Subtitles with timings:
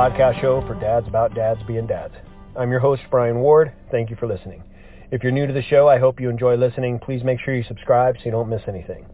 [0.00, 2.14] podcast show for dads about dads being dads.
[2.56, 3.70] I'm your host, Brian Ward.
[3.90, 4.62] Thank you for listening.
[5.10, 6.98] If you're new to the show, I hope you enjoy listening.
[6.98, 9.04] Please make sure you subscribe so you don't miss anything.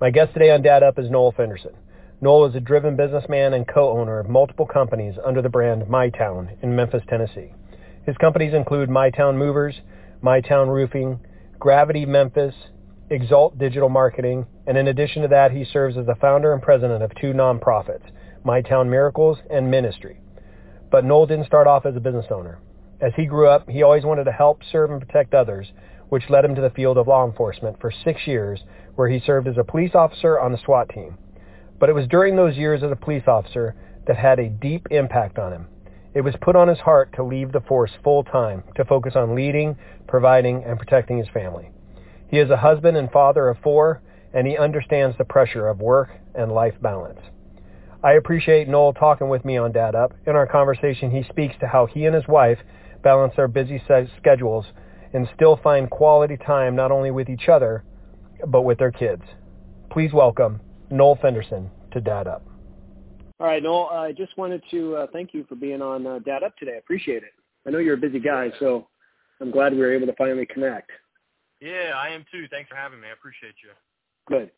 [0.00, 1.72] My guest today on Dad Up is Noel Fenderson.
[2.20, 6.76] Noel is a driven businessman and co-owner of multiple companies under the brand MyTown in
[6.76, 7.52] Memphis, Tennessee.
[8.06, 9.80] His companies include MyTown Movers,
[10.22, 11.18] MyTown Roofing,
[11.58, 12.54] Gravity Memphis,
[13.10, 17.02] Exalt Digital Marketing, and in addition to that, he serves as the founder and president
[17.02, 18.12] of two nonprofits,
[18.46, 20.18] MyTown Miracles and Ministry.
[20.90, 22.58] But Noel didn't start off as a business owner.
[23.00, 25.72] As he grew up, he always wanted to help, serve, and protect others,
[26.08, 28.60] which led him to the field of law enforcement for six years,
[28.96, 31.16] where he served as a police officer on the SWAT team.
[31.78, 33.74] But it was during those years as a police officer
[34.06, 35.66] that had a deep impact on him.
[36.12, 39.36] It was put on his heart to leave the force full time to focus on
[39.36, 39.76] leading,
[40.08, 41.70] providing, and protecting his family.
[42.28, 44.02] He is a husband and father of four,
[44.34, 47.20] and he understands the pressure of work and life balance.
[48.02, 50.14] I appreciate Noel talking with me on Dad Up.
[50.26, 52.58] In our conversation, he speaks to how he and his wife
[53.02, 53.82] balance their busy
[54.18, 54.64] schedules
[55.12, 57.84] and still find quality time not only with each other,
[58.46, 59.22] but with their kids.
[59.90, 62.46] Please welcome Noel Fenderson to Dad Up.
[63.38, 66.42] All right, Noel, I just wanted to uh, thank you for being on uh, Dad
[66.42, 66.76] Up today.
[66.76, 67.32] I appreciate it.
[67.66, 68.88] I know you're a busy guy, so
[69.42, 70.90] I'm glad we were able to finally connect.
[71.60, 72.46] Yeah, I am too.
[72.50, 73.08] Thanks for having me.
[73.08, 73.70] I appreciate you.
[74.26, 74.50] Good.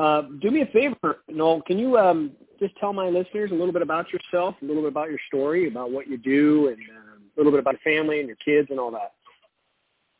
[0.00, 1.60] Uh, do me a favor, Noel.
[1.66, 4.92] Can you um, just tell my listeners a little bit about yourself, a little bit
[4.92, 8.18] about your story, about what you do, and um, a little bit about your family
[8.18, 9.12] and your kids and all that?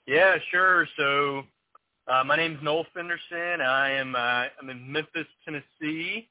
[0.07, 0.87] Yeah, sure.
[0.99, 1.45] So
[2.09, 3.63] uh, my name is Noel Fenderson.
[3.63, 6.29] I am uh, I'm in Memphis, Tennessee,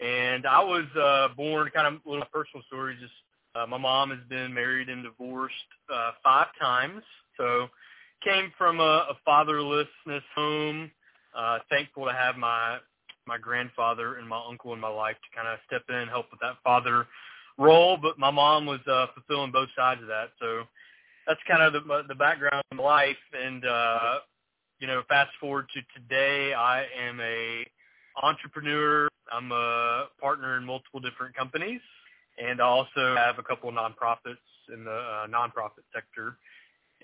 [0.00, 2.96] and I was uh, born kind of a little personal story.
[3.00, 3.12] Just
[3.56, 5.54] uh, my mom has been married and divorced
[5.92, 7.02] uh, five times,
[7.36, 7.66] so
[8.22, 10.92] came from a, a fatherlessness home.
[11.36, 12.65] Uh, thankful to have my
[13.46, 16.40] grandfather and my uncle in my life to kind of step in and help with
[16.40, 17.06] that father
[17.56, 17.96] role.
[17.96, 20.64] But my mom was uh, fulfilling both sides of that, so
[21.26, 23.24] that's kind of the the background of life.
[23.32, 24.18] And uh,
[24.80, 27.64] you know, fast forward to today, I am a
[28.22, 29.08] entrepreneur.
[29.32, 31.80] I'm a partner in multiple different companies,
[32.38, 34.36] and I also have a couple of nonprofits
[34.72, 36.36] in the uh, nonprofit sector.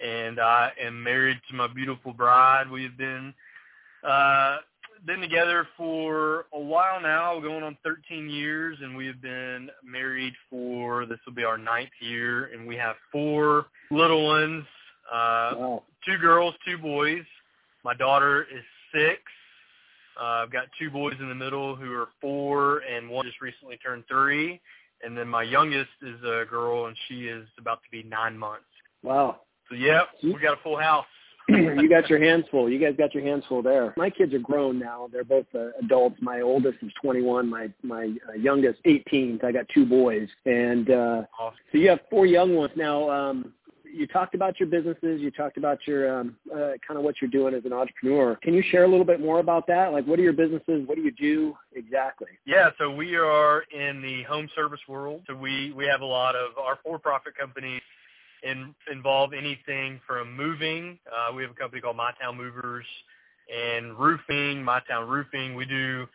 [0.03, 2.71] And I am married to my beautiful bride.
[2.71, 3.35] We've been
[4.03, 4.57] uh,
[5.07, 10.35] been together for a while now, going on 13 years, and we have been married
[10.49, 14.65] for this will be our ninth year, and we have four little ones,
[15.13, 15.83] uh, wow.
[16.07, 17.25] two girls, two boys.
[17.85, 18.63] My daughter is
[18.95, 19.21] six.
[20.21, 23.77] Uh, I've got two boys in the middle who are four, and one just recently
[23.79, 24.61] turned three.
[25.05, 28.65] And then my youngest is a girl, and she is about to be nine months.
[29.03, 29.41] Wow.
[29.69, 31.07] So, yeah, we got a full house.
[31.49, 32.71] you got your hands full.
[32.71, 33.95] You guys got your hands full there.
[33.97, 35.09] My kids are grown now.
[35.13, 36.17] They're both uh, adults.
[36.21, 37.49] My oldest is 21.
[37.49, 39.41] My my uh, youngest 18.
[39.43, 41.59] I got two boys, and uh, awesome.
[41.71, 43.11] so you have four young ones now.
[43.11, 43.53] Um,
[43.93, 45.21] you talked about your businesses.
[45.21, 48.37] You talked about your um, uh, kind of what you're doing as an entrepreneur.
[48.37, 49.93] Can you share a little bit more about that?
[49.93, 50.87] Like, what are your businesses?
[50.87, 52.29] What do you do exactly?
[52.47, 55.23] Yeah, so we are in the home service world.
[55.29, 57.83] So we we have a lot of our for-profit companies
[58.43, 60.99] in, involve anything from moving.
[61.11, 62.87] Uh, we have a company called MyTown Movers
[63.53, 65.55] and roofing, MyTown Roofing.
[65.55, 66.07] We do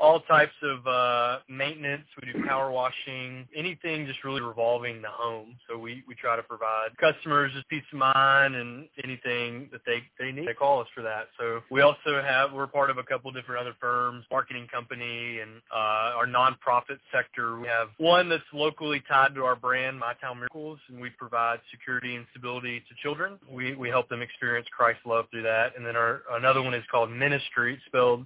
[0.00, 2.04] all types of uh, maintenance.
[2.20, 5.56] We do power washing, anything just really revolving the home.
[5.68, 10.02] So we, we try to provide customers just peace of mind and anything that they,
[10.18, 10.48] they need.
[10.48, 11.28] They call us for that.
[11.38, 15.60] So we also have, we're part of a couple different other firms, marketing company and
[15.72, 17.60] uh, our nonprofit sector.
[17.60, 21.60] We have one that's locally tied to our brand, My Town Miracles, and we provide
[21.70, 23.38] security and stability to children.
[23.50, 25.76] We, we help them experience Christ's love through that.
[25.76, 28.24] And then our, another one is called Ministry, spelled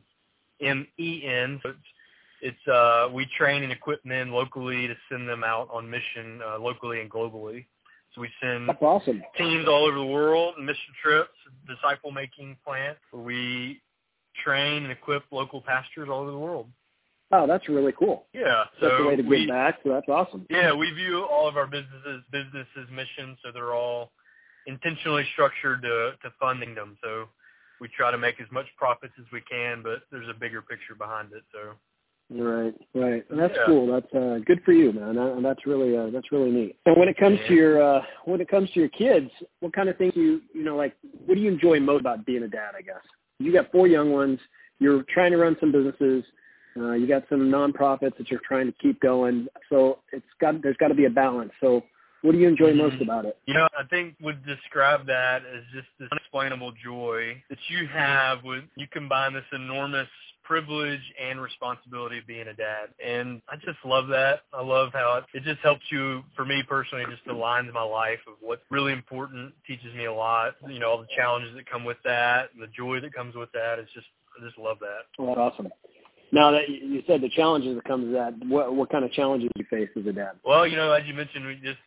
[0.60, 1.60] M-E-N.
[1.62, 1.78] So it's,
[2.42, 6.58] it's uh, we train and equip men locally to send them out on mission uh,
[6.58, 7.66] locally and globally.
[8.14, 9.22] So we send That's awesome.
[9.36, 11.32] teams all over the world, mission trips,
[11.66, 13.80] disciple making plants where we
[14.44, 16.68] train and equip local pastors all over the world.
[17.32, 18.26] Oh, that's really cool.
[18.32, 19.78] Yeah, so that's a way to give we, back.
[19.82, 20.46] So that's awesome.
[20.50, 24.12] Yeah, we view all of our businesses businesses missions, so they're all
[24.66, 26.96] intentionally structured to to funding them.
[27.02, 27.28] So
[27.80, 30.94] we try to make as much profits as we can, but there's a bigger picture
[30.96, 31.42] behind it.
[31.52, 31.74] So.
[32.30, 33.66] Right, right, and that's yeah.
[33.66, 33.86] cool.
[33.86, 35.18] That's uh, good for you, man.
[35.18, 36.76] And that's really uh, that's really neat.
[36.86, 37.48] And when it comes yeah.
[37.48, 39.30] to your uh, when it comes to your kids,
[39.60, 40.96] what kind of things you you know like?
[41.26, 42.72] What do you enjoy most about being a dad?
[42.76, 43.02] I guess
[43.38, 44.38] you got four young ones.
[44.78, 46.24] You're trying to run some businesses.
[46.76, 49.46] Uh, you got some nonprofits that you're trying to keep going.
[49.68, 51.52] So it's got there's got to be a balance.
[51.60, 51.82] So
[52.24, 52.78] what do you enjoy mm-hmm.
[52.78, 53.36] most about it?
[53.44, 58.42] You know, I think would describe that as just this unexplainable joy that you have
[58.42, 60.08] when you combine this enormous
[60.42, 62.88] privilege and responsibility of being a dad.
[63.04, 64.40] And I just love that.
[64.54, 68.20] I love how it, it just helps you, for me personally, just aligns my life
[68.26, 71.84] of what's really important, teaches me a lot, you know, all the challenges that come
[71.84, 73.78] with that and the joy that comes with that.
[73.78, 74.06] It's just,
[74.40, 75.04] I just love that.
[75.18, 75.68] Well, awesome.
[76.32, 79.50] Now that you said the challenges that come with that, what, what kind of challenges
[79.54, 80.32] do you face as a dad?
[80.42, 81.78] Well, you know, as you mentioned, we just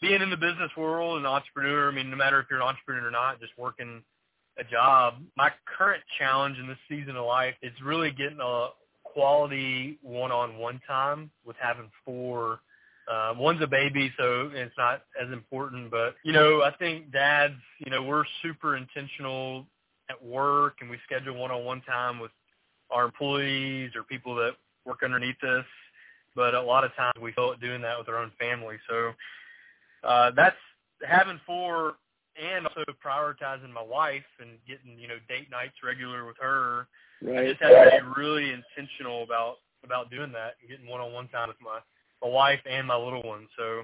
[0.00, 3.08] being in the business world and entrepreneur, I mean, no matter if you're an entrepreneur
[3.08, 4.02] or not, just working–
[4.58, 5.16] a job.
[5.36, 8.68] My current challenge in this season of life is really getting a
[9.04, 12.60] quality one-on-one time with having four.
[13.10, 15.90] Uh, one's a baby, so it's not as important.
[15.90, 17.54] But you know, I think dads,
[17.84, 19.66] you know, we're super intentional
[20.08, 22.30] at work, and we schedule one-on-one time with
[22.90, 24.52] our employees or people that
[24.84, 25.64] work underneath us.
[26.34, 28.76] But a lot of times we feel doing that with our own family.
[28.88, 29.12] So
[30.06, 30.56] uh, that's
[31.06, 31.94] having four
[32.40, 36.86] and also prioritizing my wife and getting you know date nights regular with her.
[37.22, 37.38] Right.
[37.38, 41.48] I just have to be really intentional about about doing that and getting one-on-one time
[41.48, 41.78] with my
[42.22, 43.46] my wife and my little one.
[43.58, 43.82] So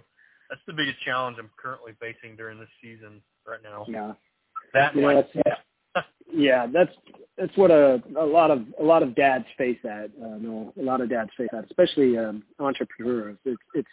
[0.49, 3.87] that's the biggest challenge I'm currently facing during this season right now.
[3.89, 4.13] Yeah.
[4.75, 6.03] That know, that's, yeah.
[6.33, 6.93] yeah, that's
[7.37, 10.11] that's what a a lot of a lot of dads face that.
[10.23, 13.39] Uh, no, a lot of dads face that, especially um, entrepreneurs.
[13.45, 13.89] It's it's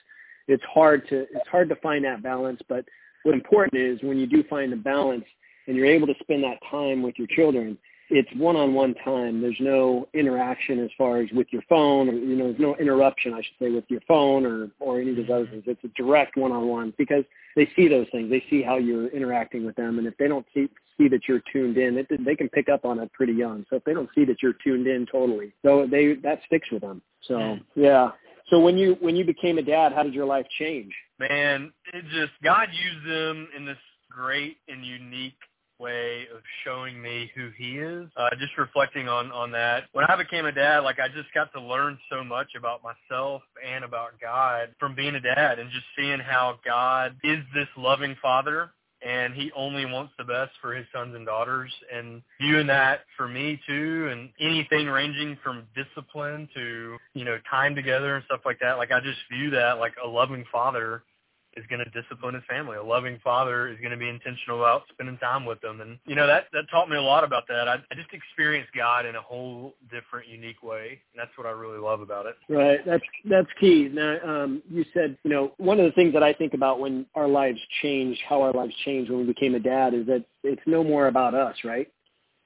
[0.49, 2.83] it's hard to it's hard to find that balance, but
[3.23, 5.25] what important is when you do find the balance
[5.67, 7.77] and you're able to spend that time with your children,
[8.09, 9.41] it's one-on-one time.
[9.41, 13.33] There's no interaction as far as with your phone, or you know, there's no interruption,
[13.33, 15.63] I should say, with your phone or or any of those other things.
[15.67, 17.23] It's a direct one-on-one because
[17.55, 18.31] they see those things.
[18.31, 20.67] They see how you're interacting with them, and if they don't see
[20.97, 23.65] see that you're tuned in, it, they can pick up on it pretty young.
[23.69, 26.81] So if they don't see that you're tuned in totally, so they that sticks with
[26.81, 27.03] them.
[27.27, 27.63] So mm.
[27.75, 28.09] yeah.
[28.49, 30.93] So when you when you became a dad, how did your life change?
[31.19, 33.77] man, it just God used them in this
[34.09, 35.33] great and unique
[35.77, 38.09] way of showing me who he is.
[38.17, 39.83] Uh, just reflecting on on that.
[39.91, 43.41] When I became a dad, like I just got to learn so much about myself
[43.65, 48.15] and about God from being a dad and just seeing how God is this loving
[48.21, 51.71] father and he only wants the best for his sons and daughters.
[51.93, 57.75] And viewing that for me too and anything ranging from discipline to you know time
[57.75, 61.03] together and stuff like that like i just view that like a loving father
[61.59, 62.77] is going to discipline his family.
[62.77, 65.81] A loving father is going to be intentional about spending time with them.
[65.81, 67.67] And, you know, that, that taught me a lot about that.
[67.67, 71.01] I, I just experienced God in a whole different, unique way.
[71.13, 72.35] And that's what I really love about it.
[72.47, 72.79] Right.
[72.85, 73.89] That's, that's key.
[73.91, 77.05] Now, um, you said, you know, one of the things that I think about when
[77.15, 80.61] our lives change, how our lives change when we became a dad is that it's
[80.65, 81.87] no more about us, right?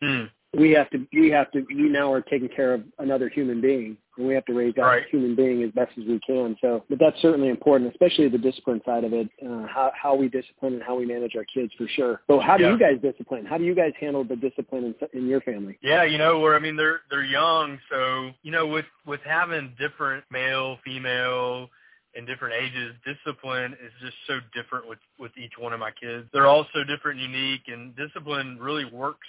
[0.01, 0.25] Hmm
[0.57, 3.97] we have to we have to we now are taking care of another human being
[4.17, 5.03] and we have to raise that right.
[5.09, 8.81] human being as best as we can so but that's certainly important especially the discipline
[8.85, 11.87] side of it uh, how how we discipline and how we manage our kids for
[11.95, 12.71] sure so how do yeah.
[12.71, 16.03] you guys discipline how do you guys handle the discipline in, in your family yeah
[16.03, 20.23] you know where i mean they're they're young so you know with with having different
[20.31, 21.67] male female
[22.15, 26.27] in different ages, discipline is just so different with with each one of my kids.
[26.31, 29.27] They're all so different, and unique, and discipline really works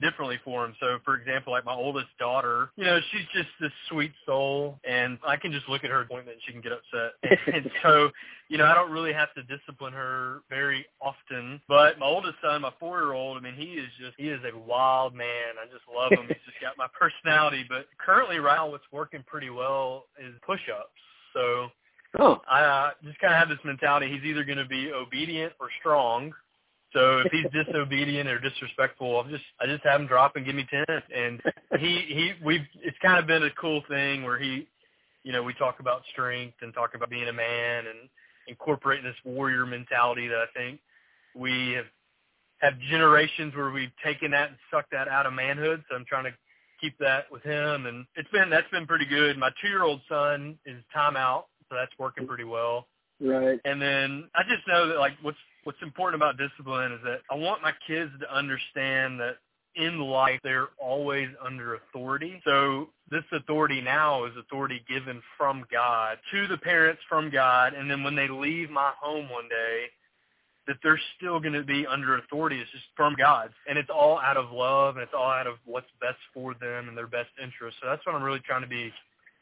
[0.00, 0.74] differently for him.
[0.80, 5.18] So, for example, like my oldest daughter, you know, she's just this sweet soul, and
[5.26, 7.38] I can just look at her appointment and she can get upset.
[7.54, 8.10] and so,
[8.48, 11.60] you know, I don't really have to discipline her very often.
[11.68, 15.14] But my oldest son, my four-year-old, I mean, he is just he is a wild
[15.14, 15.58] man.
[15.60, 16.26] I just love him.
[16.28, 17.64] He's just got my personality.
[17.68, 20.90] But currently, right now, what's working pretty well is push-ups.
[21.32, 21.68] So.
[22.16, 22.40] Oh.
[22.48, 24.08] I uh, just kind of have this mentality.
[24.08, 26.32] He's either going to be obedient or strong,
[26.94, 30.54] so if he's disobedient or disrespectful, I'll just I just have him drop and give
[30.54, 30.84] me ten.
[31.14, 31.42] And
[31.78, 34.68] he he we've it's kind of been a cool thing where he,
[35.24, 38.08] you know, we talk about strength and talk about being a man and
[38.46, 40.80] incorporating this warrior mentality that I think
[41.34, 41.86] we have
[42.60, 45.82] have generations where we've taken that and sucked that out of manhood.
[45.90, 46.34] So I'm trying to
[46.80, 49.36] keep that with him, and it's been that's been pretty good.
[49.36, 52.86] My two year old son is timeout, so that's working pretty well.
[53.20, 53.58] Right.
[53.64, 57.34] And then I just know that like what's what's important about discipline is that I
[57.34, 59.36] want my kids to understand that
[59.76, 62.40] in life they're always under authority.
[62.44, 67.90] So this authority now is authority given from God to the parents from God and
[67.90, 69.86] then when they leave my home one day
[70.66, 72.58] that they're still going to be under authority.
[72.58, 73.50] It's just from God.
[73.68, 76.88] And it's all out of love and it's all out of what's best for them
[76.88, 77.76] and their best interest.
[77.82, 78.90] So that's what I'm really trying to be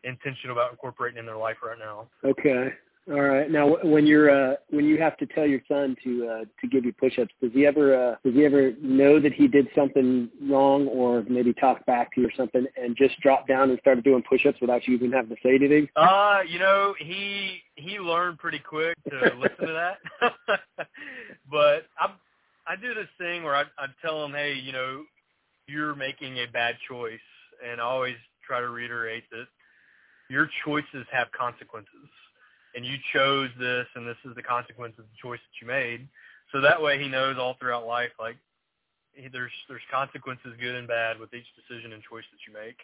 [0.03, 2.09] intentional about incorporating in their life right now.
[2.25, 2.73] Okay.
[3.11, 3.51] All right.
[3.51, 6.85] Now, when you're uh, when you have to tell your son to uh, to give
[6.85, 10.87] you push-ups, does he ever uh, does he ever know that he did something wrong,
[10.87, 14.23] or maybe talk back to you or something, and just drop down and started doing
[14.29, 15.89] push-ups without you even having to say anything?
[15.97, 20.33] Uh, you know, he he learned pretty quick to listen to that.
[21.51, 22.15] but I
[22.69, 25.03] I do this thing where I I tell him, hey, you know,
[25.67, 27.19] you're making a bad choice
[27.69, 28.17] and I always
[28.47, 29.47] try to reiterate that
[30.29, 32.09] your choices have consequences,
[32.75, 36.09] and you chose this, and this is the consequence of the choice that you made.
[36.53, 38.37] So that way, he knows all throughout life, like
[39.15, 42.79] he, there's there's consequences, good and bad, with each decision and choice that you make.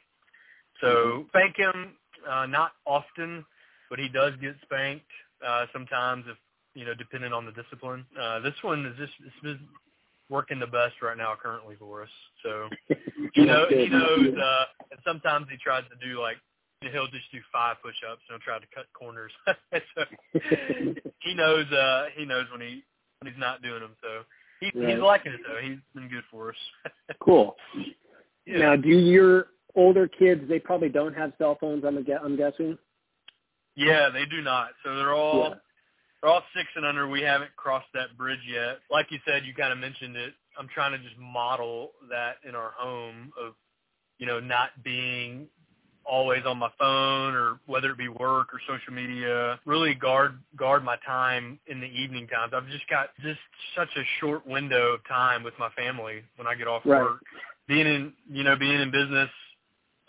[0.81, 1.95] So spank him,
[2.29, 3.45] uh, not often,
[3.91, 5.11] but he does get spanked
[5.47, 6.37] uh, sometimes if
[6.75, 8.07] you know, depending on the discipline.
[8.19, 9.59] Uh, this one is just it's been
[10.31, 12.09] working the best right now currently for us.
[12.43, 12.69] So
[13.35, 16.37] you know he knows uh and sometimes he tries to do like
[16.81, 19.33] he'll just do five push ups and he'll try to cut corners.
[19.47, 20.05] so
[21.21, 22.83] he knows uh he knows when he
[23.21, 23.97] when he's not doing them.
[24.03, 24.09] So
[24.61, 24.95] he, right.
[24.95, 25.61] he's liking it though.
[25.61, 26.57] He's been good for us.
[27.21, 27.57] cool.
[28.47, 28.59] Yeah.
[28.59, 32.79] Now do your older kids they probably don't have cell phones I'm I'm guessing?
[33.77, 34.71] Yeah, they do not.
[34.85, 35.55] So they're all yeah
[36.21, 37.09] they're all six and under.
[37.09, 38.79] We haven't crossed that bridge yet.
[38.91, 40.35] Like you said, you kind of mentioned it.
[40.59, 43.55] I'm trying to just model that in our home of,
[44.19, 45.47] you know, not being
[46.09, 49.61] always on my phone or whether it be work or social media.
[49.65, 52.53] Really guard guard my time in the evening times.
[52.55, 53.41] I've just got just
[53.77, 57.03] such a short window of time with my family when I get off right.
[57.03, 57.21] work.
[57.67, 59.31] Being in you know being in business,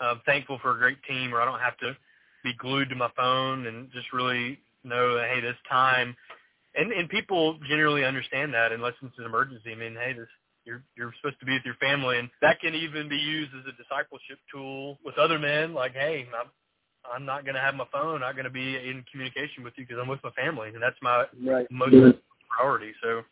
[0.00, 1.96] I'm thankful for a great team where I don't have to
[2.42, 6.16] be glued to my phone and just really know that hey, this time,
[6.74, 9.72] and and people generally understand that unless it's an emergency.
[9.72, 10.28] I mean, hey, this
[10.64, 13.64] you're you're supposed to be with your family, and that can even be used as
[13.66, 15.74] a discipleship tool with other men.
[15.74, 16.50] Like, hey, I'm
[17.10, 18.16] I'm not going to have my phone.
[18.16, 20.82] I'm not going to be in communication with you because I'm with my family, and
[20.82, 21.66] that's my right.
[21.70, 22.10] most mm-hmm.
[22.48, 22.92] priority.
[23.02, 23.22] So,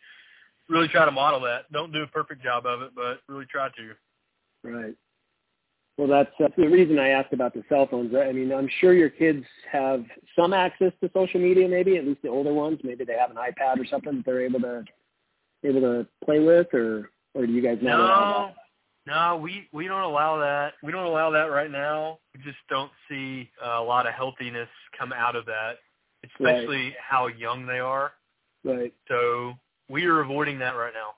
[0.69, 1.71] really try to model that.
[1.73, 4.69] Don't do a perfect job of it, but really try to.
[4.69, 4.95] Right.
[5.97, 8.15] Well, that's, that's the reason I asked about the cell phones.
[8.15, 10.05] I mean, I'm sure your kids have
[10.39, 12.79] some access to social media, maybe at least the older ones.
[12.85, 14.85] Maybe they have an iPad or something that they're able to
[15.65, 18.55] able to play with, or or do you guys not no, allow that?
[19.07, 20.75] No, we we don't allow that.
[20.83, 22.19] We don't allow that right now.
[22.35, 24.69] We just don't see uh, a lot of healthiness
[24.99, 25.79] come out of that,
[26.25, 26.95] especially right.
[27.01, 28.13] how young they are.
[28.65, 28.93] Right.
[29.09, 29.55] So
[29.89, 31.15] we are avoiding that right now.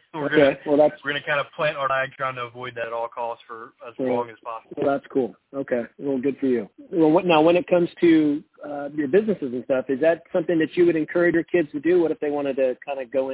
[0.14, 0.36] we're okay.
[0.36, 2.92] Gonna, well, that's we're gonna kind of plant our flag, trying to avoid that at
[2.92, 4.76] all costs for as well, long as possible.
[4.76, 5.34] Well, that's cool.
[5.54, 5.82] Okay.
[5.98, 6.68] Well, good for you.
[6.92, 10.58] Well, what, now when it comes to uh, your businesses and stuff, is that something
[10.58, 12.00] that you would encourage your kids to do?
[12.02, 13.30] What if they wanted to kind of go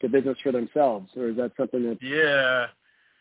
[0.00, 1.98] into business for themselves, or is that something that?
[2.02, 2.66] Yeah,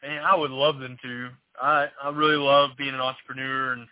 [0.07, 1.29] man, I would love them to.
[1.61, 3.87] I I really love being an entrepreneur, and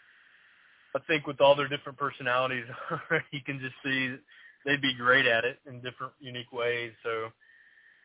[0.95, 2.65] I think with all their different personalities,
[3.31, 4.15] you can just see
[4.65, 6.91] they'd be great at it in different, unique ways.
[7.03, 7.29] So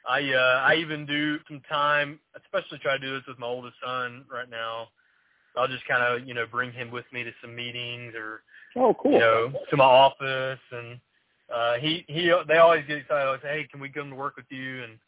[0.09, 3.77] I uh, I even do some time, especially try to do this with my oldest
[3.85, 4.89] son right now.
[5.57, 8.43] I'll just kind of you know bring him with me to some meetings or
[8.77, 11.01] oh cool you know to my office and
[11.55, 13.29] uh, he he they always get excited.
[13.29, 14.99] I say hey can we come to work with you and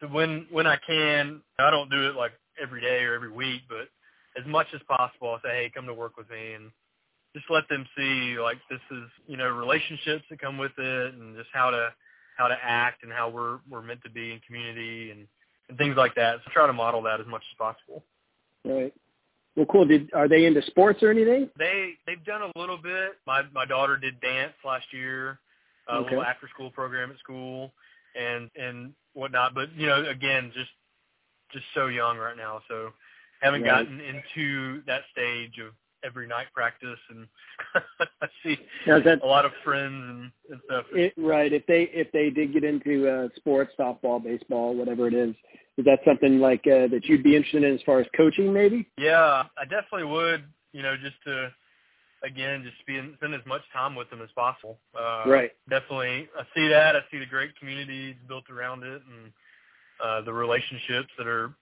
[0.00, 3.62] so when when I can I don't do it like every day or every week
[3.68, 3.88] but
[4.40, 6.70] as much as possible I say hey come to work with me and
[7.34, 11.36] just let them see like this is you know relationships that come with it and
[11.36, 11.90] just how to
[12.36, 15.26] how to act and how we're we're meant to be in community and,
[15.68, 16.36] and things like that.
[16.44, 18.04] So try to model that as much as possible.
[18.64, 18.92] Right.
[19.56, 19.86] Well, cool.
[19.86, 21.48] Did are they into sports or anything?
[21.58, 23.12] They they've done a little bit.
[23.26, 25.38] My my daughter did dance last year,
[25.88, 26.10] a okay.
[26.10, 27.72] little after school program at school,
[28.14, 29.54] and and whatnot.
[29.54, 30.70] But you know, again, just
[31.52, 32.90] just so young right now, so
[33.40, 33.84] haven't right.
[33.84, 35.72] gotten into that stage of
[36.04, 37.26] every night practice and
[38.22, 40.84] I see that, a lot of friends and, and stuff.
[40.92, 41.52] It, right.
[41.52, 45.34] If they if they did get into uh, sports, softball, baseball, whatever it is,
[45.76, 48.88] is that something like uh, that you'd be interested in as far as coaching, maybe?
[48.98, 50.44] Yeah, I definitely would.
[50.72, 51.52] You know, just to
[52.24, 54.78] again, just spend spend as much time with them as possible.
[54.98, 55.50] Uh, right.
[55.68, 56.96] Definitely, I see that.
[56.96, 59.32] I see the great community built around it, and
[60.02, 61.54] uh, the relationships that are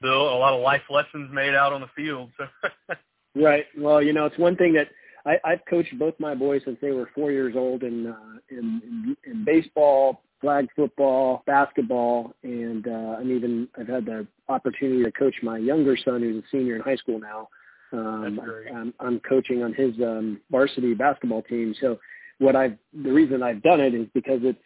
[0.00, 0.32] built.
[0.32, 2.30] A lot of life lessons made out on the field.
[2.38, 2.68] So
[3.34, 3.66] Right.
[3.76, 4.88] Well, you know, it's one thing that
[5.24, 8.82] I, I've coached both my boys since they were four years old in uh, in,
[8.84, 15.12] in, in baseball, flag football, basketball, and uh, I'm even I've had the opportunity to
[15.12, 17.48] coach my younger son, who's a senior in high school now.
[17.92, 18.40] Um,
[18.74, 21.74] I'm, I'm coaching on his um, varsity basketball team.
[21.80, 21.98] So,
[22.38, 24.58] what I've the reason I've done it is because it's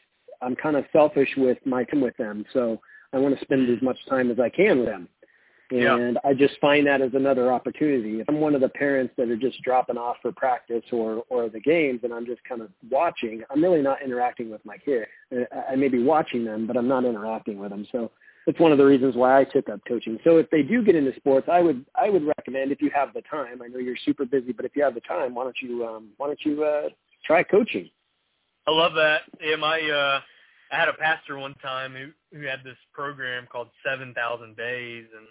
[0.43, 2.45] I'm kind of selfish with my time with them.
[2.53, 2.81] So
[3.13, 5.09] I want to spend as much time as I can with them.
[5.73, 6.31] And yeah.
[6.31, 8.21] I just find that as another opportunity.
[8.21, 11.49] If I'm one of the parents that are just dropping off for practice or, or
[11.49, 15.07] the games and I'm just kind of watching, I'm really not interacting with my kid.
[15.71, 17.87] I may be watching them, but I'm not interacting with them.
[17.91, 18.11] So
[18.47, 20.19] it's one of the reasons why I took up coaching.
[20.25, 23.15] So if they do get into sports, I would I would recommend if you have
[23.15, 23.63] the time.
[23.63, 26.09] I know you're super busy, but if you have the time, why don't you um,
[26.19, 26.89] why don't you uh,
[27.25, 27.89] try coaching?
[28.67, 29.23] I love that.
[29.41, 30.21] Yeah, my uh,
[30.71, 35.07] I had a pastor one time who who had this program called Seven Thousand Days,
[35.17, 35.27] and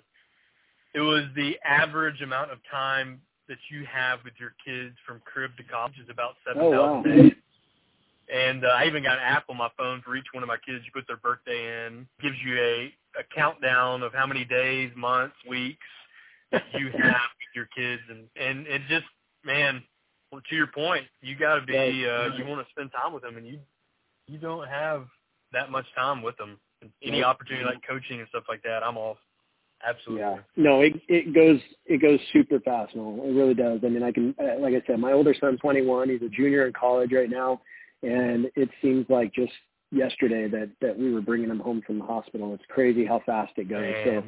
[0.93, 5.51] it was the average amount of time that you have with your kids from crib
[5.57, 7.03] to college is about seven thousand oh, wow.
[7.03, 7.33] days.
[8.33, 10.57] And uh, I even got an app on my phone for each one of my
[10.57, 10.86] kids.
[10.86, 15.36] You put their birthday in, gives you a, a countdown of how many days, months,
[15.50, 15.77] weeks
[16.51, 19.05] that you have with your kids, and and it just
[19.43, 19.83] man,
[20.31, 23.24] well, to your point, you got to be uh, you want to spend time with
[23.24, 23.60] them, and you
[24.27, 25.07] you don't have
[25.51, 26.57] that much time with them.
[27.03, 29.17] Any opportunity like coaching and stuff like that, I'm off.
[29.88, 30.22] Absolutely.
[30.22, 30.38] Yeah.
[30.56, 32.96] No, it it goes it goes super fast.
[32.96, 33.80] No, it really does.
[33.84, 36.10] I mean, I can uh, like I said, my older son's 21.
[36.10, 37.62] He's a junior in college right now,
[38.04, 39.52] and it seems like just
[39.92, 42.54] yesterday that that we were bringing him home from the hospital.
[42.54, 43.82] It's crazy how fast it goes.
[43.82, 44.06] Man.
[44.06, 44.24] So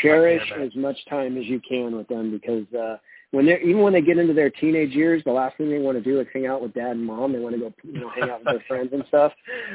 [0.00, 2.96] cherish as much time as you can with them because uh
[3.32, 5.96] when they're even when they get into their teenage years, the last thing they want
[5.96, 7.32] to do is hang out with dad and mom.
[7.32, 9.32] They want to go you know hang out with their friends and stuff.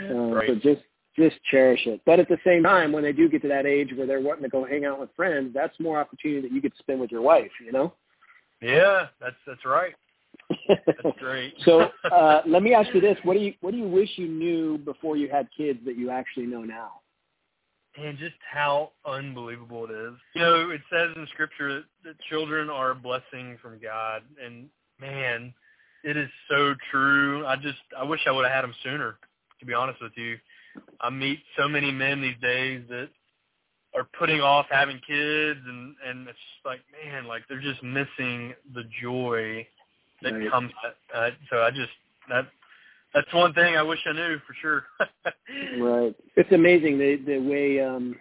[0.10, 0.48] Uh, right.
[0.48, 0.82] So just
[1.18, 2.02] just cherish it.
[2.06, 4.44] But at the same time, when they do get to that age where they're wanting
[4.44, 7.12] to go hang out with friends, that's more opportunity that you get to spend with
[7.12, 7.52] your wife.
[7.64, 7.94] You know.
[8.62, 9.94] Yeah, that's that's right.
[10.68, 11.54] That's great.
[11.66, 14.28] so uh, let me ask you this: What do you what do you wish you
[14.28, 17.02] knew before you had kids that you actually know now?
[17.98, 20.14] and just how unbelievable it is.
[20.36, 24.70] You know, it says in Scripture that, that children are a blessing from God, and
[25.02, 25.54] man,
[26.04, 27.46] it is so true.
[27.46, 29.18] I just I wish I would have had them sooner.
[29.60, 30.38] To be honest with you,
[31.02, 33.10] I meet so many men these days that
[33.96, 38.54] are putting off having kids, and and it's just like man, like they're just missing
[38.74, 39.68] the joy
[40.24, 40.52] that Right.
[40.52, 40.72] comes.
[41.14, 41.92] Uh, so I just
[42.30, 42.48] that
[43.14, 44.84] that's one thing I wish I knew for sure.
[45.80, 46.14] Right.
[46.36, 48.16] It's amazing the the way um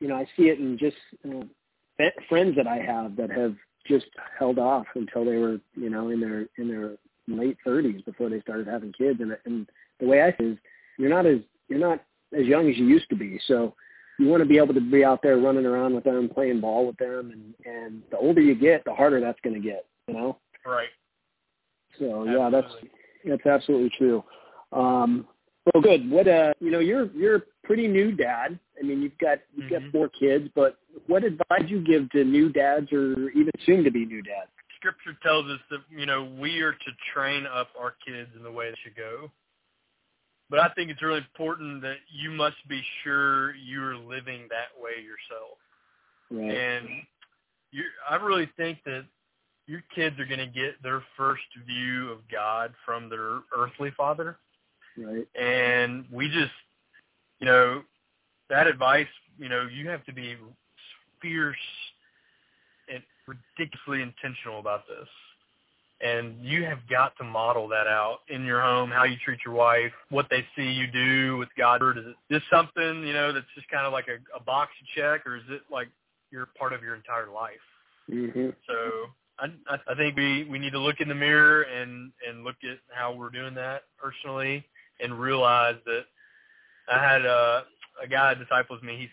[0.00, 4.06] you know I see it in just uh, friends that I have that have just
[4.38, 6.96] held off until they were you know in their in their
[7.28, 10.58] late 30s before they started having kids and and the way I see it is
[10.98, 12.04] you're not as you're not
[12.38, 13.74] as young as you used to be so
[14.18, 16.86] you want to be able to be out there running around with them playing ball
[16.86, 20.14] with them and and the older you get the harder that's going to get you
[20.14, 20.88] know right.
[21.98, 22.72] so yeah that's
[23.24, 24.24] that's absolutely true.
[24.72, 25.26] Um,
[25.72, 26.10] well, good.
[26.10, 28.58] What uh, you know, you're you're a pretty new dad.
[28.78, 29.92] I mean, you've got you've got Mhm.
[29.92, 34.06] four kids, but what advice you give to new dads or even soon to be
[34.06, 34.50] new dads?
[34.76, 38.50] Scripture tells us that you know we are to train up our kids in the
[38.50, 39.30] way they should go.
[40.50, 45.02] But I think it's really important that you must be sure you're living that way
[45.02, 45.58] yourself.
[46.30, 46.54] Right.
[46.54, 46.88] And
[47.70, 49.04] you, I really think that
[49.66, 54.38] your kids are going to get their first view of God from their earthly father.
[54.96, 55.26] Right.
[55.40, 56.52] and we just
[57.38, 57.82] you know
[58.50, 59.06] that advice
[59.38, 60.36] you know you have to be
[61.22, 61.56] fierce
[62.92, 65.08] and ridiculously intentional about this
[66.02, 69.54] and you have got to model that out in your home how you treat your
[69.54, 73.46] wife what they see you do with god is it just something you know that's
[73.54, 75.88] just kind of like a, a box you check or is it like
[76.30, 77.66] you're part of your entire life
[78.10, 78.54] Mhm.
[78.66, 79.06] so
[79.38, 79.46] I,
[79.88, 83.14] I think we we need to look in the mirror and and look at how
[83.14, 84.64] we're doing that personally
[85.00, 86.04] and realize that
[86.88, 87.64] I had a
[88.02, 88.96] a guy that disciples me.
[88.98, 89.08] He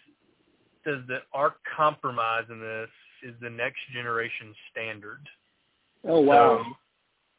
[0.89, 2.89] says that our compromise in this
[3.23, 5.27] is the next generation's standard.
[6.05, 6.65] Oh wow.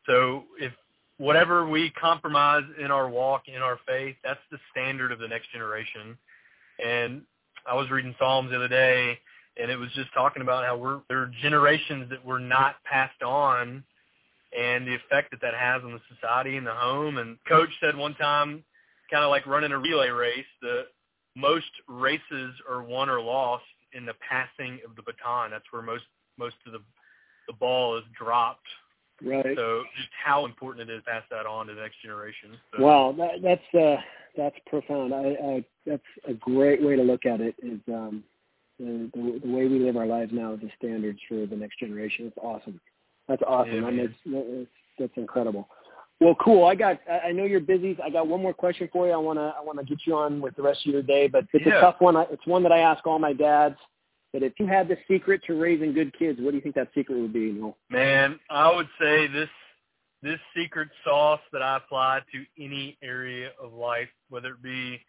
[0.07, 0.73] So, so if
[1.18, 5.53] whatever we compromise in our walk, in our faith, that's the standard of the next
[5.53, 6.16] generation.
[6.85, 7.23] And
[7.68, 9.18] I was reading Psalms the other day,
[9.61, 13.23] and it was just talking about how we're there are generations that were not passed
[13.23, 13.83] on,
[14.59, 17.18] and the effect that that has on the society and the home.
[17.18, 18.64] And Coach said one time,
[19.11, 20.85] kind of like running a relay race, the
[21.37, 25.51] most races are won or lost in the passing of the baton.
[25.51, 26.05] That's where most
[26.38, 26.81] most of the
[27.49, 28.67] the ball is dropped.
[29.25, 29.57] Right.
[29.57, 32.51] So just how important it is to pass that on to the next generation.
[32.77, 34.01] So, Wow, that, that's uh,
[34.37, 35.13] that's profound.
[35.13, 37.57] I, I that's a great way to look at it.
[37.61, 38.23] Is um,
[38.79, 41.81] the, the the way we live our lives now is the standards for the next
[41.81, 42.27] generation.
[42.27, 42.81] It's awesome.
[43.27, 43.75] That's awesome.
[43.75, 44.67] Yeah, that makes that's,
[45.01, 45.69] that's incredible.
[46.21, 46.65] Well, cool.
[46.65, 47.01] I got.
[47.11, 47.99] I I know you're busy.
[48.03, 49.13] I got one more question for you.
[49.13, 49.53] I wanna.
[49.59, 51.79] I wanna get you on with the rest of your day, but it's Yeah.
[51.79, 52.17] a tough one.
[52.17, 53.77] I- It's one that I ask all my dads.
[54.33, 56.88] But if you had the secret to raising good kids, what do you think that
[56.95, 57.53] secret would be?
[57.53, 57.77] Noel?
[57.91, 59.49] Man, I would say this
[60.23, 65.01] this secret sauce that I apply to any area of life, whether it be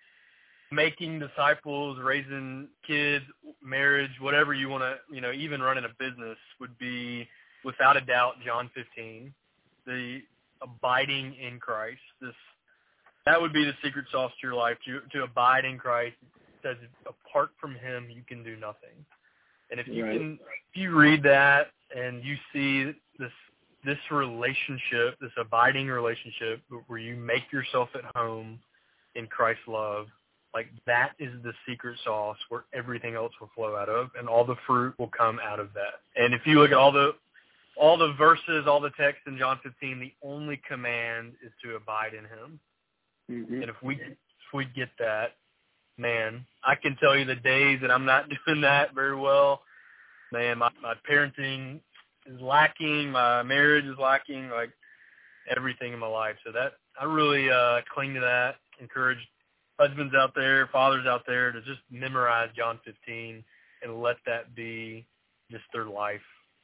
[0.71, 3.25] making disciples, raising kids,
[3.63, 7.27] marriage, whatever you want to, you know, even running a business would be
[7.65, 9.33] without a doubt John 15,
[9.87, 10.19] the
[10.61, 12.01] abiding in Christ.
[12.21, 12.35] This
[13.25, 16.15] that would be the secret sauce to your life to to abide in Christ.
[16.63, 19.05] Says apart from him you can do nothing.
[19.71, 20.17] And if you Right.
[20.17, 20.39] can
[20.71, 23.31] if you read that and you see this
[23.85, 28.59] this relationship, this abiding relationship where you make yourself at home
[29.15, 30.07] in Christ's love,
[30.53, 34.43] like that is the secret sauce where everything else will flow out of and all
[34.43, 36.01] the fruit will come out of that.
[36.15, 37.15] And if you look at all the
[37.79, 42.13] all the verses, all the text in John 15, the only command is to abide
[42.13, 42.59] in him.
[43.31, 43.61] Mm-hmm.
[43.61, 45.35] And if we if we get that,
[45.99, 49.61] man, I can tell you the days that I'm not doing that very well,
[50.31, 51.81] man, my, my parenting
[52.25, 54.71] is lacking, my marriage is lacking, like
[55.55, 56.35] everything in my life.
[56.45, 59.19] So that I really uh cling to that, encourage
[59.79, 63.43] husbands out there, fathers out there to just memorize John 15
[63.81, 65.05] and let that be
[65.51, 66.21] just their life.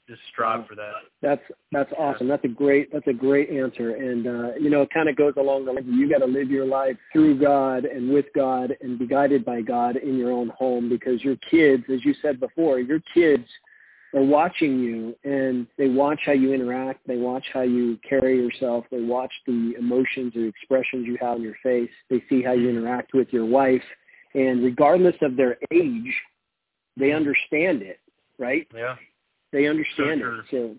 [0.08, 0.94] Just strive for that.
[1.24, 1.42] That's
[1.72, 2.28] that's awesome.
[2.28, 3.96] That's a great that's a great answer.
[3.96, 5.88] And uh, you know, it kind of goes along the lines.
[5.90, 9.62] You got to live your life through God and with God and be guided by
[9.62, 13.48] God in your own home because your kids, as you said before, your kids
[14.16, 17.06] are watching you and they watch how you interact.
[17.08, 18.86] They watch how you carry yourself.
[18.92, 21.90] They watch the emotions or expressions you have on your face.
[22.10, 23.84] They see how you interact with your wife.
[24.36, 26.14] And regardless of their age,
[26.96, 28.00] they understand it,
[28.38, 28.68] right?
[28.74, 28.96] Yeah.
[29.56, 30.40] They understand sure.
[30.40, 30.46] it.
[30.52, 30.76] So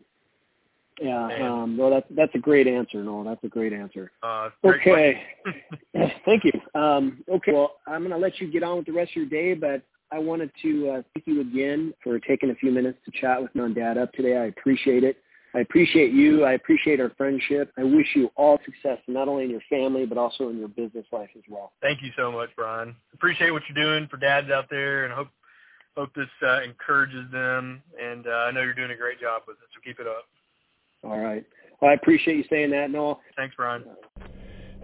[1.01, 3.25] yeah, um, well, that's that's a great answer, Noel.
[3.25, 4.13] That's a great answer.
[4.23, 5.23] Uh, okay,
[6.27, 6.53] thank you.
[6.79, 9.27] Um, okay, well, I'm going to let you get on with the rest of your
[9.27, 13.19] day, but I wanted to uh, thank you again for taking a few minutes to
[13.19, 14.37] chat with me on Dad Up today.
[14.37, 15.17] I appreciate it.
[15.55, 16.45] I appreciate you.
[16.45, 17.73] I appreciate our friendship.
[17.79, 21.07] I wish you all success, not only in your family, but also in your business
[21.13, 21.73] life as well.
[21.81, 22.95] Thank you so much, Brian.
[23.15, 25.29] Appreciate what you're doing for dads out there, and hope
[25.97, 27.83] hope this uh, encourages them.
[28.01, 30.25] And uh, I know you're doing a great job with it, so keep it up.
[31.03, 31.45] All right.
[31.81, 33.21] Well, I appreciate you saying that, Noel.
[33.37, 33.85] Thanks, Brian.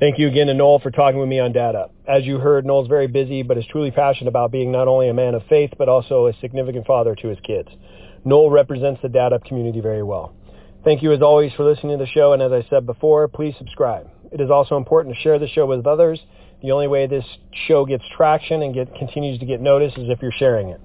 [0.00, 1.94] Thank you again to Noel for talking with me on Dad Up.
[2.08, 5.14] As you heard, Noel's very busy, but is truly passionate about being not only a
[5.14, 7.68] man of faith, but also a significant father to his kids.
[8.24, 10.34] Noel represents the Dad Up community very well.
[10.84, 13.54] Thank you as always for listening to the show, and as I said before, please
[13.58, 14.10] subscribe.
[14.32, 16.18] It is also important to share the show with others.
[16.62, 17.24] The only way this
[17.68, 20.80] show gets traction and get, continues to get noticed is if you're sharing it.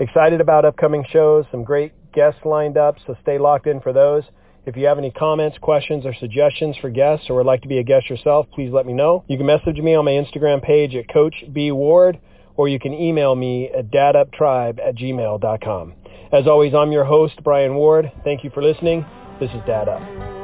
[0.00, 4.24] Excited about upcoming shows, some great guests lined up, so stay locked in for those.
[4.64, 7.78] If you have any comments, questions, or suggestions for guests or would like to be
[7.78, 9.24] a guest yourself, please let me know.
[9.28, 12.18] You can message me on my Instagram page at Coach B Ward,
[12.56, 15.94] or you can email me at daduptribe at gmail.com.
[16.32, 18.10] As always, I'm your host, Brian Ward.
[18.24, 19.04] Thank you for listening.
[19.38, 20.39] This is Dad Up.